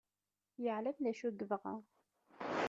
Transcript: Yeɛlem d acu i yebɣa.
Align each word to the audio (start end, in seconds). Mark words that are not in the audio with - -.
Yeɛlem 0.63 0.97
d 1.03 1.05
acu 1.11 1.27
i 1.29 1.31
yebɣa. 1.37 1.75